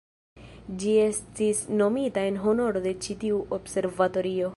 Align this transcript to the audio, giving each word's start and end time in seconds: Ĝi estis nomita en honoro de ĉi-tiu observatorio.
Ĝi 0.83 0.93
estis 1.01 1.59
nomita 1.81 2.25
en 2.29 2.39
honoro 2.45 2.81
de 2.87 2.95
ĉi-tiu 3.07 3.43
observatorio. 3.59 4.49